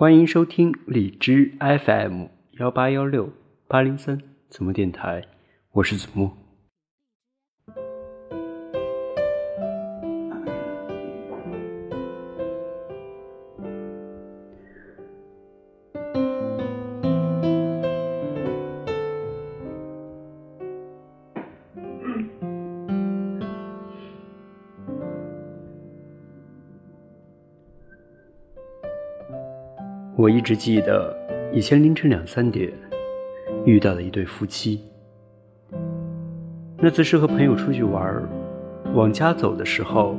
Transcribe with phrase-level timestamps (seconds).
[0.00, 2.26] 欢迎收听荔枝 FM
[2.60, 3.32] 幺八幺六
[3.66, 5.24] 八零三子木电台，
[5.72, 6.30] 我是子木。
[30.18, 31.16] 我一直记得
[31.52, 32.72] 以前凌晨两三点
[33.64, 34.82] 遇到的一对夫妻。
[36.76, 38.28] 那次是和朋友出去玩，
[38.96, 40.16] 往家走的时候，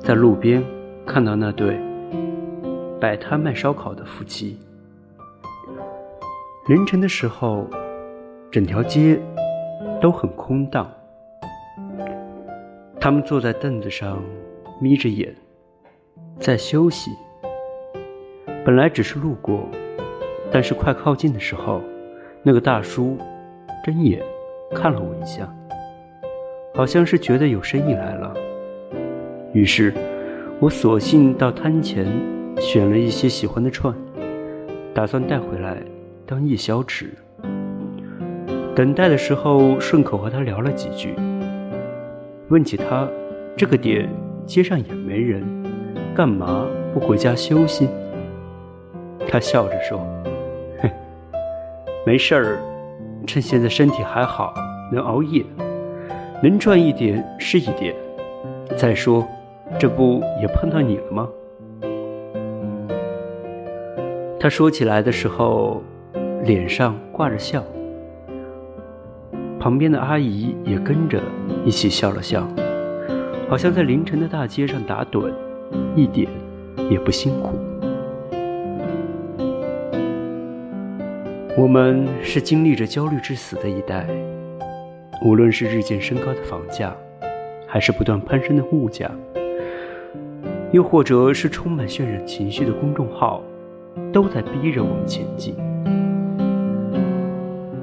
[0.00, 0.60] 在路边
[1.06, 1.78] 看到那对
[3.00, 4.58] 摆摊卖烧烤的夫妻。
[6.66, 7.68] 凌晨的时候，
[8.50, 9.16] 整条街
[10.00, 10.90] 都很空荡，
[12.98, 14.20] 他们坐在凳子上，
[14.80, 15.32] 眯着眼，
[16.40, 17.12] 在休息。
[18.62, 19.66] 本来只是路过，
[20.52, 21.80] 但是快靠近的时候，
[22.42, 23.16] 那个大叔
[23.82, 24.20] 睁眼
[24.74, 25.50] 看了我一下，
[26.74, 28.34] 好像是觉得有生意来了。
[29.54, 29.94] 于是，
[30.60, 32.06] 我索性到摊前
[32.58, 33.94] 选了一些喜欢的串，
[34.92, 35.78] 打算带回来
[36.26, 37.10] 当夜宵吃。
[38.76, 41.14] 等待的时候，顺口和他聊了几句，
[42.48, 43.08] 问起他
[43.56, 44.06] 这个点
[44.44, 45.42] 街上也没人，
[46.14, 47.88] 干嘛不回家休息？
[49.32, 49.96] 他笑着说
[50.82, 50.90] ：“哼，
[52.04, 52.58] 没事儿，
[53.28, 54.52] 趁现在身体还好，
[54.90, 55.44] 能熬夜，
[56.42, 57.94] 能赚一点是一点。
[58.76, 59.24] 再说，
[59.78, 61.28] 这不也碰到你了吗？”
[64.40, 65.80] 他说起来的时候，
[66.42, 67.62] 脸上挂着笑，
[69.60, 71.22] 旁边的阿姨也跟着
[71.64, 72.44] 一起笑了笑，
[73.48, 75.32] 好像在凌晨的大街上打盹，
[75.94, 76.26] 一点
[76.90, 77.50] 也不辛苦。
[81.56, 84.06] 我们是经历着焦虑致死的一代，
[85.24, 86.96] 无论是日渐升高的房价，
[87.66, 89.10] 还是不断攀升的物价，
[90.70, 93.42] 又或者是充满渲染情绪的公众号，
[94.12, 95.54] 都在逼着我们前进。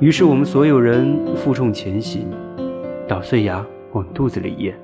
[0.00, 2.26] 于是，我们所有人负重前行，
[3.08, 4.74] 捣碎牙往肚子里咽。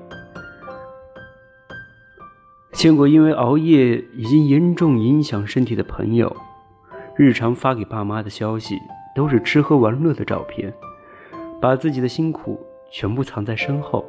[2.73, 6.35] 见过因为熬夜已经严重影响身体的朋友。
[7.15, 8.75] 日常发给爸妈的消息
[9.15, 10.73] 都是吃喝玩乐的照片，
[11.61, 12.59] 把自己的辛苦
[12.89, 14.03] 全部藏在身后。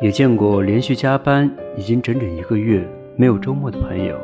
[0.00, 4.18] 也见过连续加班已经整整一个月没有周末的朋友，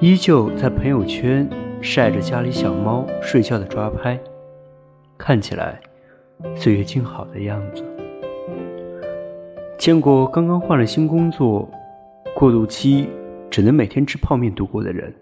[0.00, 1.48] 依旧在朋友圈
[1.80, 4.18] 晒着家里小猫睡觉的抓拍，
[5.16, 5.78] 看起来
[6.56, 7.84] 岁月静好的样子。
[9.78, 11.70] 见过刚刚换了新工作，
[12.34, 13.08] 过渡期
[13.50, 15.14] 只能每天吃泡面度过的人。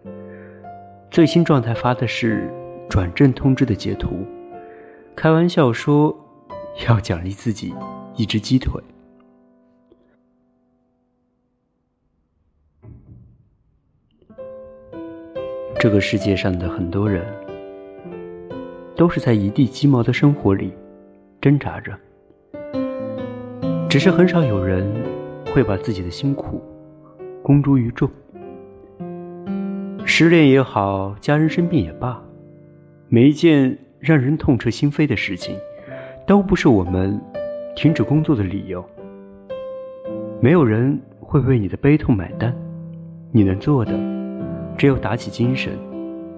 [1.12, 2.50] 最新状态发的是
[2.88, 4.26] 转正通知的截图，
[5.14, 6.16] 开玩笑说
[6.88, 7.74] 要奖励自己
[8.16, 8.82] 一只鸡腿。
[15.78, 17.22] 这个世界上的很多人
[18.96, 20.72] 都是在一地鸡毛的生活里
[21.42, 21.92] 挣扎着，
[23.86, 24.90] 只是很少有人
[25.52, 26.62] 会把自己的辛苦
[27.42, 28.10] 公诸于众。
[30.14, 32.22] 失恋也好，家人生病也罢，
[33.08, 35.56] 每一件让人痛彻心扉的事情，
[36.26, 37.18] 都不是我们
[37.74, 38.84] 停止工作的理由。
[40.38, 42.54] 没有人会为你的悲痛买单，
[43.30, 43.98] 你能做的，
[44.76, 45.72] 只有打起精神，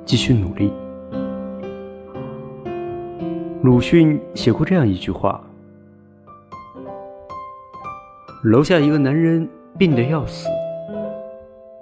[0.04, 0.72] 继续努力。
[3.60, 5.44] 鲁迅写过这样一句话：
[8.44, 10.48] 楼下一个男人病得要死，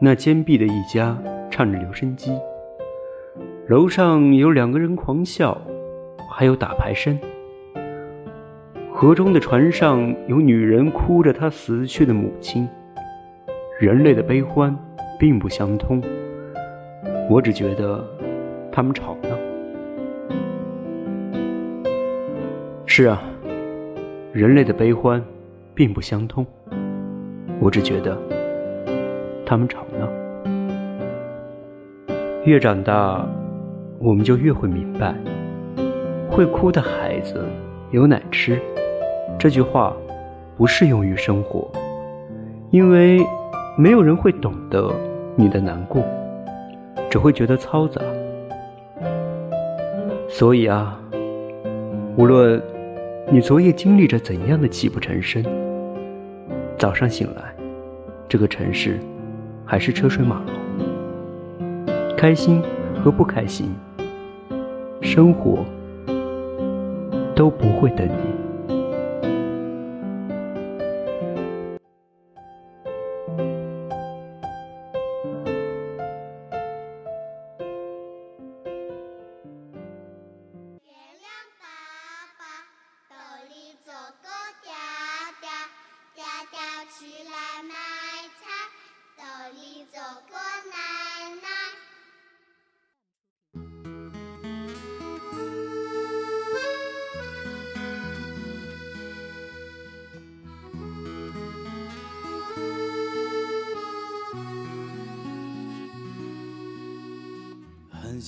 [0.00, 1.14] 那坚壁的一家。
[1.52, 2.32] 唱着留声机，
[3.68, 5.60] 楼上有两个人狂笑，
[6.30, 7.18] 还有打牌声。
[8.90, 12.66] 河中的船上有女人哭着她死去的母亲。
[13.78, 14.74] 人类的悲欢
[15.18, 16.02] 并不相通，
[17.28, 18.02] 我只觉得
[18.72, 19.36] 他们吵闹。
[22.86, 23.22] 是啊，
[24.32, 25.22] 人类的悲欢
[25.74, 26.46] 并不相通，
[27.60, 28.16] 我只觉得
[29.44, 30.21] 他们吵闹。
[32.44, 33.24] 越长大，
[34.00, 35.14] 我们就越会明白，
[36.28, 37.44] 会哭的孩子
[37.92, 38.60] 有奶吃。
[39.38, 39.94] 这句话
[40.56, 41.70] 不适用于生活，
[42.70, 43.24] 因为
[43.78, 44.92] 没有人会懂得
[45.36, 46.02] 你的难过，
[47.08, 48.02] 只会觉得嘈杂。
[50.28, 50.98] 所以啊，
[52.16, 52.60] 无论
[53.30, 55.44] 你昨夜经历着怎样的泣不成声，
[56.76, 57.54] 早上醒来，
[58.28, 58.98] 这个城市
[59.64, 60.61] 还是车水马龙。
[62.22, 62.62] 开心
[63.02, 63.74] 和不开心，
[65.00, 65.64] 生活
[67.34, 68.41] 都不会等你。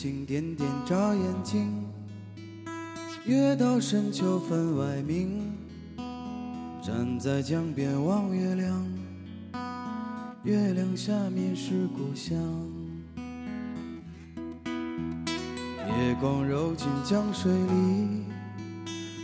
[0.05, 1.83] 星点点眨眼睛，
[3.25, 5.51] 月到深秋分外明。
[6.83, 8.87] 站在江边望月亮，
[10.43, 12.37] 月亮下面是故乡。
[14.67, 18.25] 月光揉进江水里，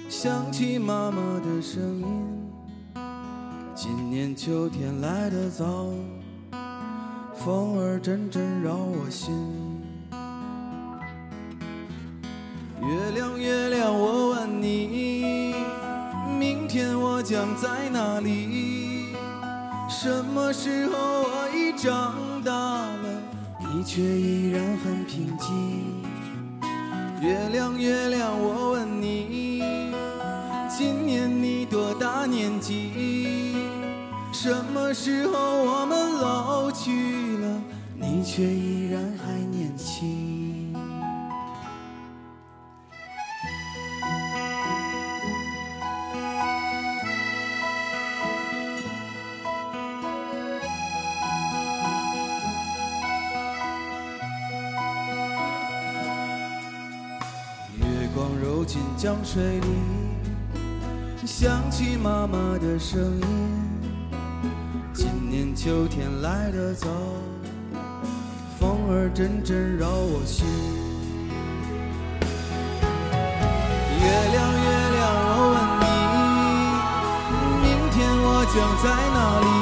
[0.09, 2.06] 想起妈妈的声音。
[3.75, 5.91] 今年秋天来得早，
[7.35, 9.31] 风儿阵阵扰我心。
[12.82, 15.55] 月亮，月亮，我问你，
[16.38, 19.15] 明天我将在哪里？
[19.88, 23.23] 什么时候我已长大了，
[23.59, 26.03] 你却依然很平静。
[27.21, 29.62] 月亮，月亮，我问你，
[30.69, 33.56] 今年你多大年纪？
[34.32, 37.61] 什么时候我们老去了，
[37.94, 39.38] 你却依然还
[59.02, 59.67] 江水里，
[61.25, 63.25] 想起妈妈的声音。
[64.93, 66.87] 今年秋天来得早，
[68.58, 70.47] 风儿阵阵扰我心。
[74.02, 75.88] 月亮，月亮，我问你，
[77.64, 78.55] 明天我将
[78.85, 79.60] 在哪里？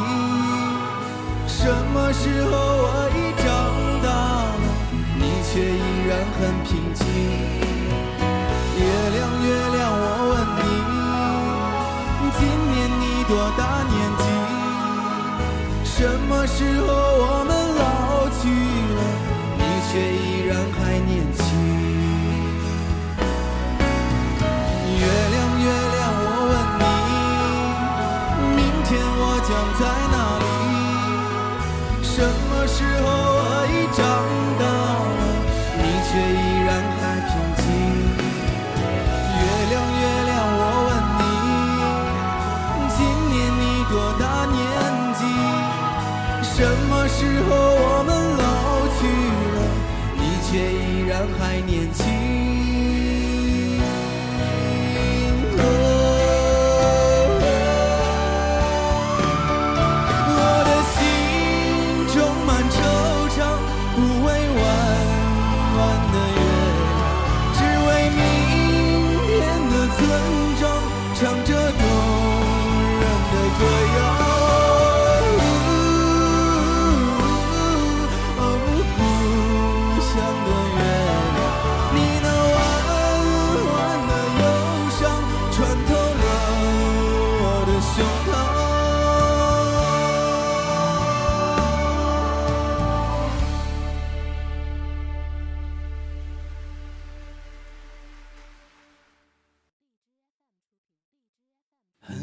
[19.90, 21.42] 却依然还年轻？
[25.00, 25.02] 月
[25.32, 26.84] 亮，月亮，我问你，
[28.54, 29.50] 明天我将
[29.80, 29.82] 在
[30.12, 30.46] 哪里？
[32.02, 33.06] 什么时候
[33.38, 33.40] 我
[33.72, 33.98] 已长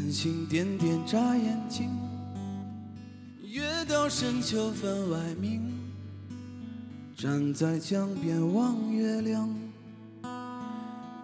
[0.06, 1.90] 星星点点眨眼睛，
[3.42, 5.60] 月到深秋分外明。
[7.16, 9.52] 站在江边望月亮，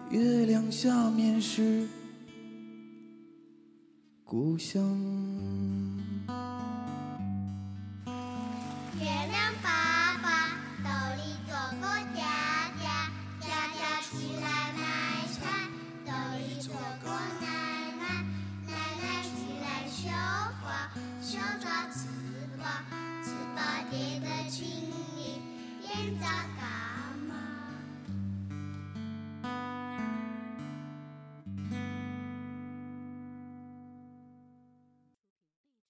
[0.09, 1.87] 月亮下面是
[4.25, 4.83] 故乡。